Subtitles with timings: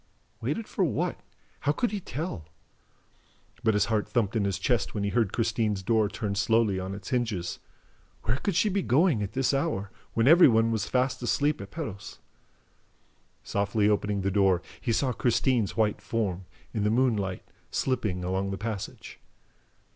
[0.41, 1.19] Waited for what?
[1.59, 2.47] How could he tell?
[3.63, 6.95] But his heart thumped in his chest when he heard Christine's door turn slowly on
[6.95, 7.59] its hinges.
[8.23, 11.69] Where could she be going, at this hour, when every one was fast asleep at
[11.69, 12.17] Perros?
[13.43, 18.57] Softly opening the door, he saw Christine's white form, in the moonlight, slipping along the
[18.57, 19.19] passage.